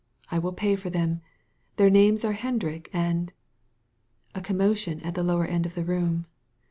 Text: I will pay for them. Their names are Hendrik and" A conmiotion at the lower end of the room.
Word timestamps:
I 0.31 0.39
will 0.39 0.51
pay 0.51 0.75
for 0.75 0.89
them. 0.89 1.21
Their 1.75 1.91
names 1.91 2.25
are 2.25 2.31
Hendrik 2.33 2.89
and" 2.91 3.31
A 4.33 4.41
conmiotion 4.41 4.99
at 5.05 5.13
the 5.13 5.21
lower 5.21 5.45
end 5.45 5.67
of 5.67 5.75
the 5.75 5.83
room. 5.85 6.25